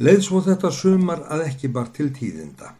[0.00, 2.72] Leið svo þetta sumar að ekki bar til tíðinda.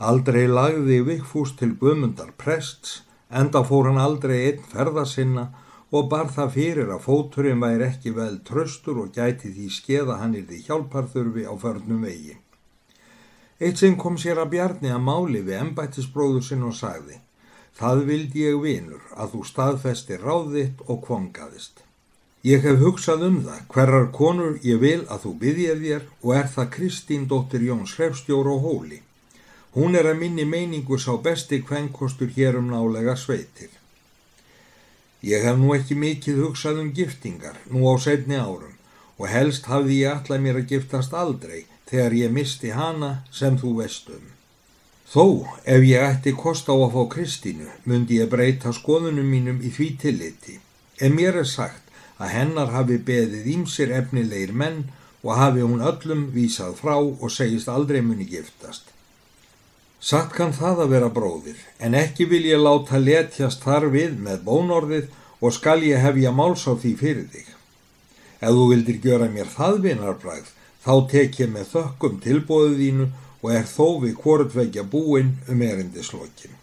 [0.00, 5.50] Aldrei lagði Vigfús til Guðmundar prests, enda fór hann aldrei einn ferðasinna
[5.92, 10.36] og bar það fyrir að fóturinn væri ekki vel tröstur og gæti því skeða hann
[10.38, 12.38] í því hjálparþurfi á förnum vegi.
[13.60, 17.20] Eitt sinn kom sér að bjarni að máli við embættisbróður sinn og sagði
[17.76, 21.84] Það vildi ég vinur að þú staðfesti ráðitt og kvongaðist.
[22.40, 26.46] Ég hef hugsað um það hverjar konur ég vil að þú byggðir þér og er
[26.48, 29.00] það Kristín dóttir Jón Srefstjóru og Hóli.
[29.74, 33.68] Hún er að minni meiningu sá besti kvenkostur hér um nálega sveitir.
[35.20, 38.72] Ég hef nú ekki mikið hugsað um giftingar nú á setni árum
[39.20, 43.74] og helst hafði ég alltaf mér að giftast aldrei þegar ég misti hana sem þú
[43.82, 44.24] vestum.
[45.12, 49.68] Þó ef ég ætti kost á að fá Kristínu myndi ég breyta skoðunum mínum í
[49.76, 50.56] því tilliti.
[51.04, 51.89] En mér er sagt
[52.20, 54.82] að hennar hafi beðið ímsir efnilegir menn
[55.24, 58.92] og hafi hún öllum vísað frá og segist aldrei muni giftast.
[60.00, 64.46] Satt kann það að vera bróðir, en ekki vil ég láta letjast þar við með
[64.46, 65.10] bónorðið
[65.40, 67.50] og skal ég hefja máls á því fyrir þig.
[68.40, 70.46] Ef þú vildir gjöra mér það vinarbræð,
[70.84, 73.10] þá tek ég með þökkum tilbóðu þínu
[73.42, 76.59] og er þó við hvortvekja búinn um erindislokkin.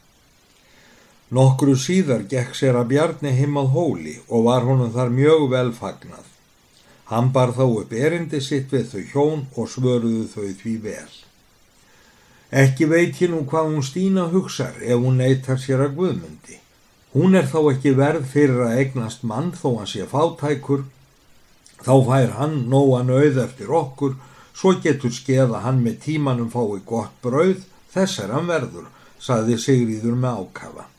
[1.27, 6.23] Nokkru síðar gekk sér að Bjarni heimað hóli og var honum þar mjög vel fagnað.
[7.11, 11.11] Hann bar þá upp erindi sitt við þau hjón og svöruðu þau því vel.
[12.63, 16.61] Ekki veit ég nú hvað hún Stína hugsar ef hún neytar sér að guðmundi.
[17.11, 20.87] Hún er þá ekki verð fyrir að eignast mann þó hann sé fátækur.
[21.83, 24.15] Þá fær hann nóan auð eftir okkur,
[24.55, 28.87] svo getur skeða hann með tímanum fái gott brauð, þess er hann verður,
[29.19, 30.93] saði Sigriður með ákafa.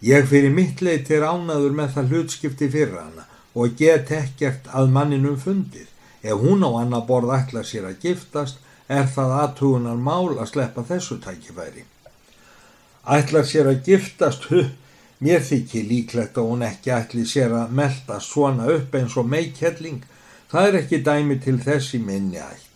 [0.00, 4.92] Ég fyrir mitt leiti er ánaður með það hlutskipti fyrir hana og get ekkert að
[4.94, 5.88] manninum fundið.
[6.24, 10.84] Ef hún á annar borð ætla sér að giftast er það aðtugunar mál að sleppa
[10.88, 11.84] þessu tækifæri.
[13.04, 14.72] Ætla sér að giftast, huh,
[15.20, 20.02] mér þykir líklegt að hún ekki ætli sér að melda svona upp eins og meikhelling.
[20.50, 22.66] Það er ekki dæmi til þessi minni ætt.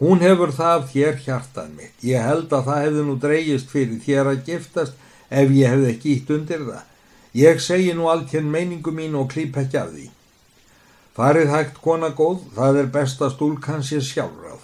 [0.00, 1.96] Hún hefur það þér hjartan mitt.
[2.04, 6.12] Ég held að það hefði nú dreyjist fyrir þér að giftast ef ég hefði ekki
[6.16, 6.84] ítt undir það.
[7.36, 10.06] Ég segi nú alltinn meiningu mín og klýp ekki af því.
[11.16, 14.62] Farið hægt kona góð, það er besta stúlkan sér sjálfráð.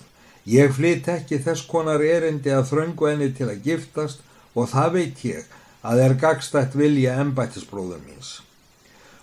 [0.49, 4.25] Ég flytt ekki þess konar erindi að þröngu enni til að giftast
[4.55, 5.53] og það veit ég
[5.83, 8.41] að er gagstætt vilja embættisbróður míns.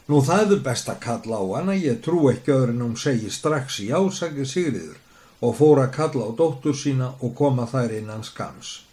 [0.10, 3.30] Nú það er best að kalla á hana, ég trú ekki öðru en hún segi
[3.30, 4.98] strax í ásaki sigriður
[5.46, 8.89] og fór að kalla á dóttur sína og koma þær innan skams.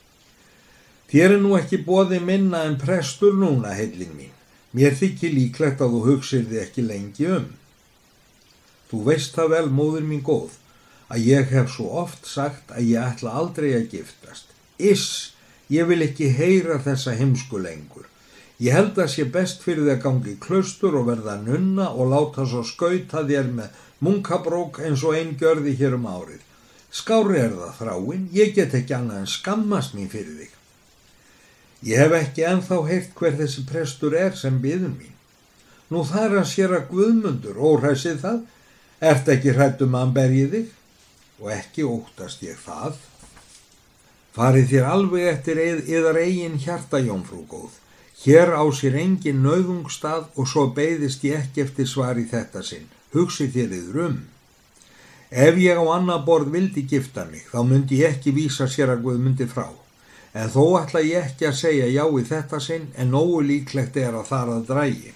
[1.07, 4.33] Þér er nú ekki bóði minna en prestur núna, heilin mín.
[4.75, 7.47] Mér þykir líklegt að þú hugsir þið ekki lengi um.
[8.91, 10.57] Þú veist það vel, móður mín góð,
[11.07, 14.51] að ég hef svo oft sagt að ég ætla aldrei að giftast.
[14.83, 15.33] Iss,
[15.71, 18.11] ég vil ekki heyra þessa heimsku lengur.
[18.59, 22.47] Ég held að sé best fyrir því að gangi klustur og verða nunna og láta
[22.51, 26.43] svo skauta þér með munkabrók eins og einn gjörði hér um árið.
[26.91, 30.55] Skári er það þráinn, ég get ekki annað en skammast mín fyrir þig.
[31.87, 35.13] Ég hef ekki enþá heyrt hver þessi prestur er sem byður mín.
[35.93, 38.41] Nú þar að sér að guðmundur, óræsið það,
[39.11, 40.73] ert ekki hrættum að hann bergi þig
[41.45, 42.99] og ekki óttast ég það.
[44.35, 47.79] Farið þér alveg eftir eðar eigin hjarta, Jónfrú góð.
[48.25, 52.91] Hér á sér engin nauðungstað og svo beigðist ég ekki eftir svar í þetta sinn.
[53.15, 54.21] Hugsi þér yfir um.
[55.31, 59.07] Ef ég á annar borð vildi gifta mig, þá myndi ég ekki vísa sér að
[59.07, 59.69] Guðmundi frá
[60.37, 64.17] en þó ætla ég ekki að segja já í þetta sinn en nógu líklegt er
[64.19, 65.13] að þar að drægi.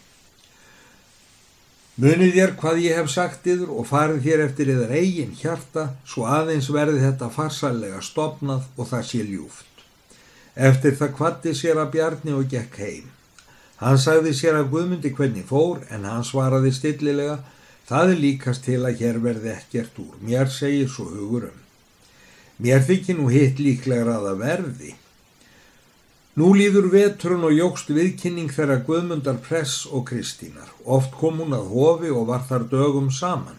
[2.01, 6.25] Munið þér hvað ég hef sagt yfir og farið þér eftir yfir eigin hjarta svo
[6.25, 9.83] aðeins verði þetta farsalega stopnað og það sé ljúft.
[10.57, 13.11] Eftir það kvatti sér að Bjarni og gekk heim.
[13.83, 17.37] Hann sagði sér að Guðmundi hvernig fór en hann svaraði stillilega
[17.91, 20.17] það er líkast til að hér verði ekkert úr.
[20.25, 21.61] Mér segir svo hugur um.
[22.61, 24.97] Mér þykir nú hitt líklegra að það verði
[26.39, 30.69] Nú líður vetrun og jógst viðkynning þeirra Guðmundar Press og Kristínar.
[30.87, 33.59] Oft kom hún að hofi og var þar dögum saman.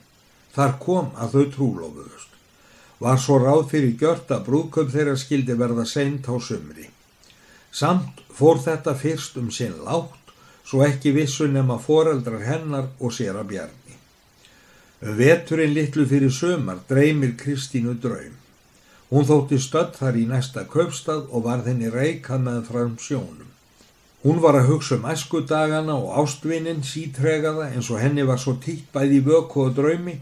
[0.55, 2.31] Þar kom að þau trúlofuðust.
[3.03, 6.87] Var svo ráð fyrir gjört að brúðköp þeirra skildi verða seint á sömri.
[7.71, 10.31] Samt fór þetta fyrst um sinn látt,
[10.63, 13.97] svo ekki vissu nema foreldrar hennar og sér að bjarni.
[15.01, 18.40] Um veturinn litlu fyrir sömar dreymir Kristínu draum.
[19.11, 23.49] Hún þótti stödd þar í næsta kaupstað og var þenni reikað með fram sjónum.
[24.23, 28.87] Hún var að hugsa um æskudagana og ástvinnin sítregaða eins og henni var svo títt
[28.93, 30.15] bæði vöku og draumi.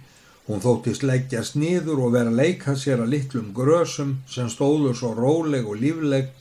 [0.47, 5.13] Hún þóttist leggjast niður og vera að leika sér að litlum grösum sem stóðu svo
[5.13, 6.33] róleg og lífleg,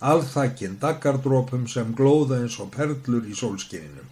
[0.00, 4.10] alþakinn daggardrópum sem glóða eins og perlur í sólskininum.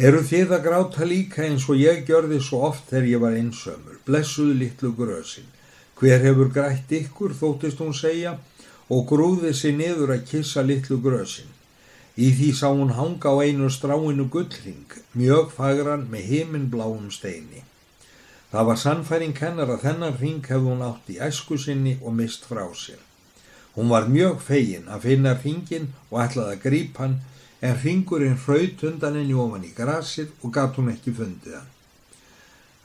[0.00, 4.00] Eru þið að gráta líka eins og ég gjörði svo oft þegar ég var einsömmur,
[4.06, 5.50] blessuð litlu grösin.
[6.00, 8.38] Hver hefur grætt ykkur, þóttist hún segja,
[8.88, 11.50] og grúði sér niður að kissa litlu grösin.
[12.16, 17.62] Í því sá hún hanga á einu stráinu gullring, mjög fagran með heiminbláum steini.
[18.50, 22.48] Það var sannfæring hennar að þennan ring hefði hún átt í æsku sinni og mist
[22.48, 22.98] frá sér.
[23.76, 27.20] Hún var mjög fegin að finna ringin og ætlaði að grípa hann
[27.60, 31.70] en ringurinn hraut undan henni ofan í grasið og gatt hún ekki fundið hann.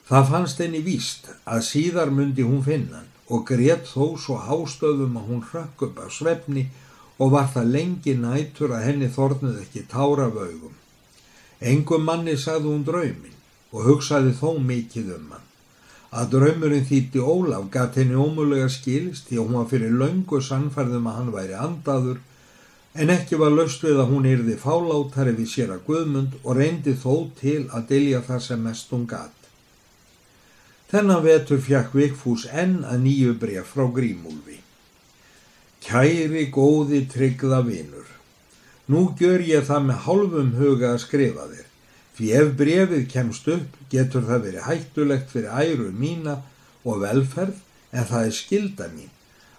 [0.06, 5.16] Það fannst henni víst að síðar myndi hún finna hann og greitt þó svo hástöðum
[5.18, 6.68] að hún hrökk upp af svefni
[7.18, 10.76] og var það lengi nætur að henni þornuð ekki tára vögum.
[11.72, 13.34] Engum manni sagði hún draumin
[13.72, 15.48] og hugsaði þó mikið um hann.
[16.14, 21.10] Að draumurinn þýtti Ólaf gatt henni ómulega skilst því að hún var fyrir laungu sannfærðum
[21.10, 22.20] að hann væri andaður
[22.94, 26.94] en ekki var löst við að hún yrði fálátari við sér að Guðmund og reyndi
[26.94, 29.45] þó til að delja það sem mest hún gatt.
[30.92, 34.60] Þennan vetur fjakk Vikfús enn að nýju bref frá Grímúlfi.
[35.86, 38.06] Kæri góði tryggða vinur,
[38.90, 41.68] nú gjör ég það með hálfum huga að skrifa þér,
[42.18, 46.40] fyrir ef brefið kemst upp getur það verið hættulegt fyrir æru mína
[46.86, 47.62] og velferð
[47.92, 49.12] en það er skilda mín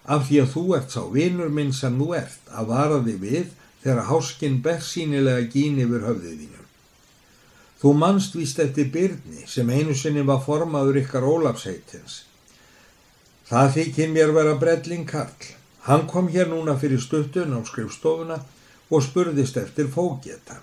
[0.07, 3.49] af því að þú ert sá vinur minn sem þú ert að vara þig við
[3.83, 6.66] þegar háskin ber sínilega gín yfir höfðið þínu.
[7.77, 12.23] Þú mannst víst eftir byrni sem einu sinni var formaður ykkar Ólafsheitins.
[13.49, 15.51] Það þykir mér vera brelling Karl.
[15.87, 18.39] Hann kom hér núna fyrir stuttun á skrifstofuna
[18.89, 20.57] og spurðist eftir fógeta.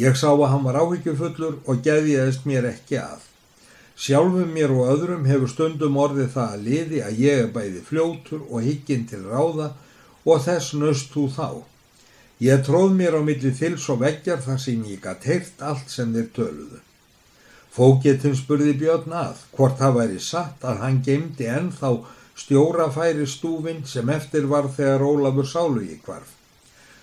[0.00, 3.26] Ég sá að hann var áhyggjufullur og geðiðist mér ekki að.
[4.00, 8.46] Sjálfum mér og öðrum hefur stundum orðið það að liði að ég er bæði fljótur
[8.46, 9.72] og higginn til ráða
[10.24, 11.48] og þess nöst þú þá.
[12.40, 16.12] Ég tróð mér á milli þils og veggjar þar sem ég gætt heilt allt sem
[16.14, 16.80] þeir töluðu.
[17.70, 21.90] Fógetinn spurði Björn að hvort það væri satt að hann geimdi ennþá
[22.40, 26.32] stjórafæri stúfin sem eftir var þegar Ólafur sálu í kvarf.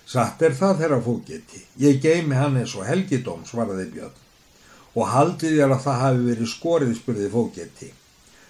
[0.08, 1.62] Satt er það þeirra fógeti.
[1.78, 4.24] Ég geimi hann eins og helgidóm, svaraði Björn
[4.98, 7.90] og haldið þér að það hafi verið skorið, spurði fóketti.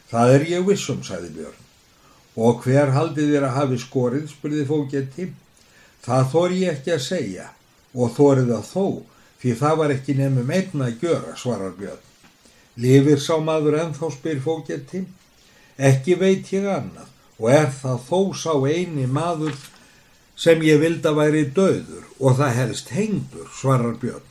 [0.09, 1.65] Það er ég vissum, sagði Björn.
[2.39, 5.27] Og hver haldið þér að hafi skorið, spurði fóketti.
[6.05, 7.47] Það þóri ég ekki að segja
[7.95, 8.85] og þórið að þó,
[9.43, 12.05] því það var ekki nefnum einna að gjöra, svarar Björn.
[12.79, 15.03] Lifir sá maður ennþá, spyr fóketti.
[15.79, 19.55] Ekki veit ég annað og er það þó sá eini maður
[20.39, 24.27] sem ég vilda væri döður og það helst hengdur, svarar Björn.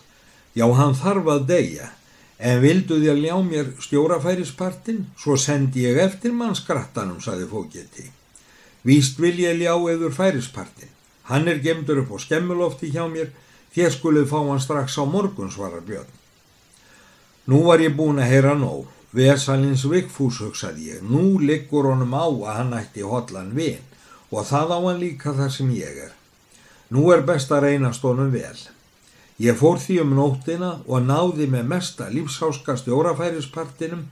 [0.57, 1.91] Já, hann þarf að deyja,
[2.37, 8.05] En vildu þér ljá mér stjórafærispartin, svo sendi ég eftir mann skrattanum, saði fókjeti.
[8.85, 10.91] Víst vil ég ljá eður færispartin.
[11.27, 13.33] Hann er gemdur upp á skemmulofti hjá mér,
[13.75, 16.13] þér skulið fá hann strax á morgun, svarar Björn.
[17.47, 18.87] Nú var ég búin að heyra nóg.
[19.15, 21.03] Vesalins vikfús, hugsaði ég.
[21.03, 23.83] Nú liggur honum á að hann ætti hotlan vin
[24.31, 26.11] og það á hann líka þar sem ég er.
[26.91, 28.59] Nú er best að reynast honum vel.
[29.39, 34.03] Ég fór því um nóttina og náði með mesta lífsháska stjórafærispartinum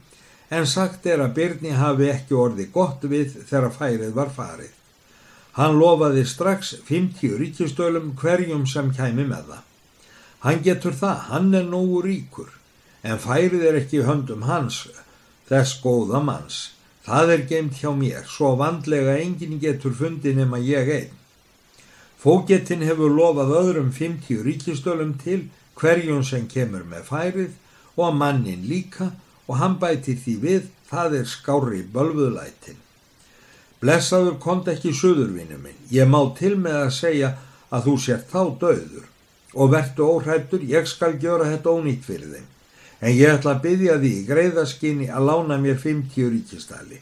[0.53, 4.72] en sagt er að Byrni hafi ekki orði gott við þegar færið var farið.
[5.55, 9.63] Hann lofaði strax 50 ríkistölum hverjum sem kæmi með það.
[10.45, 12.50] Hann getur það, hann er nógu ríkur,
[13.07, 14.83] en færið er ekki höndum hans,
[15.47, 16.59] þess góða manns.
[17.05, 21.12] Það er geimt hjá mér, svo vandlega enginn getur fundið nema ég einn.
[22.19, 25.43] Fógettin hefur lofað öðrum 50 ríkistölum til
[25.79, 27.51] hverjum sem kemur með færið
[27.95, 29.12] og mannin líka
[29.45, 32.85] og hann bæti því við það er skári bölvuðlætin.
[33.82, 37.32] Blessaður kont ekki söðurvinu minn, ég má til með að segja
[37.70, 39.08] að þú sér þá döður
[39.55, 42.48] og vertu óhrættur, ég skal gjöra þetta ónýtt fyrir þeim.
[43.01, 47.00] En ég ætla að byggja því í greiðaskinni að lána mér 50 ríkistali.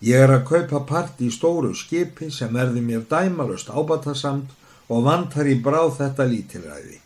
[0.00, 4.52] Ég er að kaupa part í stóru skipi sem verði mér dæmalust ábatasamt
[4.88, 7.00] og vantar í bráð þetta lítilræði.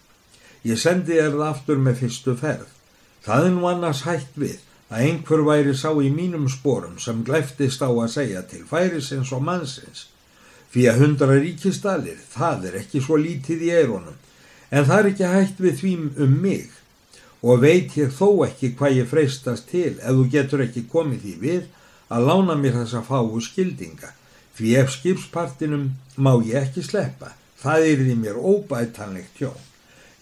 [0.65, 2.71] Ég sendi þér það aftur með fyrstu ferð.
[3.25, 4.61] Það er nú annars hægt við
[4.91, 9.45] að einhver væri sá í mínum sporum sem glæftist á að segja til færisins og
[9.45, 10.09] mannsins.
[10.71, 14.17] Fyrir að hundra ríkistalir, það er ekki svo lítið í eironum,
[14.71, 16.81] en það er ekki hægt við því um mig
[17.45, 21.35] og veit ég þó ekki hvað ég freistast til ef þú getur ekki komið því
[21.43, 21.65] við
[22.09, 24.11] að lána mér þessa fáu skildinga,
[24.57, 27.35] fyrir ef skipspartinum má ég ekki sleppa.
[27.61, 29.61] Það er því mér óbætanlegt hjón.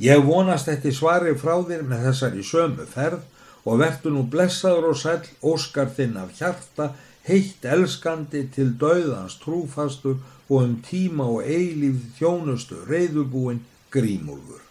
[0.03, 3.23] Ég vonast eftir svari frá þér með þessari sömu ferð
[3.65, 6.93] og vertu nú blessaður og sæl óskar þinn af hjarta,
[7.29, 13.63] heitt elskandi til dauðans trúfastur og um tíma og eilíf þjónustu reyðubúin
[13.95, 14.63] grímúlfur.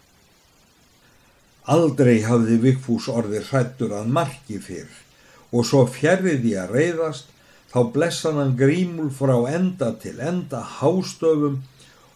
[1.72, 4.90] Aldrei hafði Vigfús orði hrættur að marki fyrr.
[5.52, 7.30] Og svo fjerriði að reyðast
[7.72, 11.62] þá blessan hann grímúl frá enda til enda hástöfum.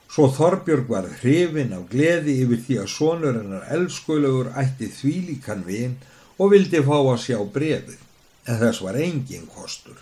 [0.09, 5.95] Svo Þorbjörg var hrifin af gleði yfir því að sonur hennar elskulegur ætti þvílíkan vin
[6.37, 7.99] og vildi fá að sjá brefið,
[8.47, 9.97] en þess var engin kostur.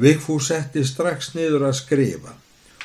[0.00, 2.36] Vigfús setti strax niður að skrifa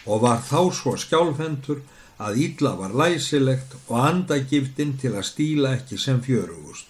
[0.05, 1.79] og var þá svo skjálfendur
[2.21, 6.87] að ítla var læsilegt og andagiftin til að stíla ekki sem fjörugust.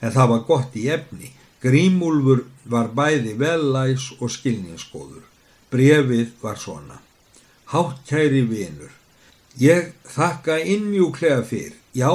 [0.00, 1.32] En það var gott í efni,
[1.62, 5.24] grímúlfur var bæði vellæs og skilninskóður.
[5.72, 7.00] Brefið var svona.
[7.68, 8.92] Háttkæri vinur,
[9.60, 12.08] ég þakka innmjúklega fyrr, já,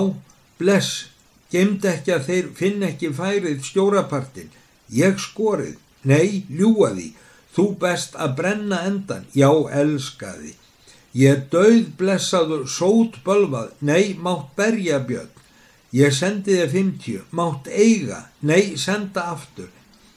[0.58, 1.13] bless,
[1.54, 4.50] gemd ekki að þeir finn ekki færið stjórapartin,
[4.90, 7.12] ég skorið, nei, ljúa því,
[7.54, 9.50] þú best að brenna endan, já,
[9.82, 10.56] elskaði.
[11.14, 15.30] Ég döð blessaður sót bölvað, nei, mátt berja björn.
[15.94, 19.70] Ég sendi þið 50, mátt eiga, nei, senda aftur.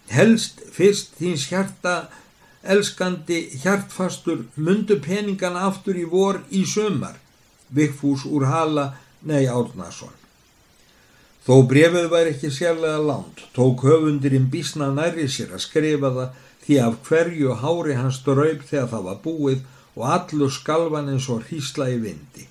[0.08, 2.06] Helst fyrst þíns hjarta
[2.64, 4.46] elskandi hjartfastur.
[4.56, 7.18] Mundu peningana aftur í vor í sömar,
[7.68, 8.94] Vigfús úr Hala,
[9.28, 10.14] nei Árnason.
[11.46, 16.78] Þó brefið væri ekki sérlega lánt, tók höfundirinn bísna næri sér að skrifa það því
[16.82, 19.60] af hverju hári hans draup þegar það var búið
[19.94, 22.48] og allur skalvan eins og hrísla í vindi.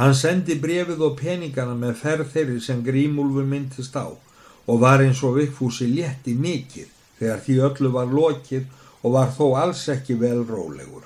[0.00, 5.20] Hann sendi brefið og peningana með ferð þeirri sem grímúlfur myndist á og var eins
[5.20, 6.88] og Vigfúsi létti mikið
[7.20, 8.64] þegar því öllu var lokið
[9.04, 11.04] og var þó alls ekki vel rólegur.